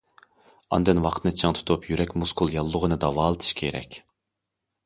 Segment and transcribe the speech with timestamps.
[0.77, 4.01] ئاندىن ۋاقىتنى چىڭ تۇتۇپ، يۈرەك مۇسكۇل ياللۇغىنى داۋالىتىش كېرەك.